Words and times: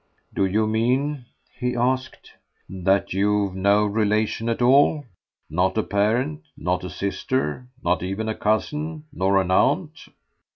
"Do 0.33 0.45
you 0.45 0.65
mean," 0.65 1.25
he 1.59 1.75
asked, 1.75 2.31
"that 2.67 3.13
you've 3.13 3.53
no 3.53 3.85
relations 3.85 4.49
at 4.49 4.59
all? 4.59 5.05
not 5.47 5.77
a 5.77 5.83
parent, 5.83 6.41
not 6.57 6.83
a 6.83 6.89
sister, 6.89 7.67
not 7.83 8.01
even 8.01 8.27
a 8.27 8.33
cousin 8.33 9.03
nor 9.13 9.39
an 9.39 9.51
aunt?" 9.51 10.07